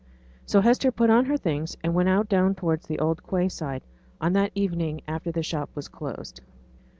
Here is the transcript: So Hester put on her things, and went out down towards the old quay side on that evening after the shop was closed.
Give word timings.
So 0.47 0.61
Hester 0.61 0.91
put 0.91 1.11
on 1.11 1.25
her 1.25 1.37
things, 1.37 1.77
and 1.83 1.93
went 1.93 2.09
out 2.09 2.27
down 2.27 2.55
towards 2.55 2.87
the 2.87 2.97
old 2.97 3.21
quay 3.21 3.47
side 3.49 3.83
on 4.19 4.33
that 4.33 4.51
evening 4.55 5.01
after 5.07 5.31
the 5.31 5.43
shop 5.43 5.69
was 5.75 5.87
closed. 5.87 6.41